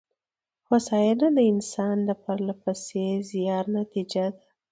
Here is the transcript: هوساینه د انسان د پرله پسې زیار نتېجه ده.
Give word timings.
هوساینه 0.67 1.27
د 1.37 1.39
انسان 1.51 1.95
د 2.05 2.09
پرله 2.23 2.53
پسې 2.61 3.05
زیار 3.29 3.65
نتېجه 3.77 4.25
ده. 4.33 4.41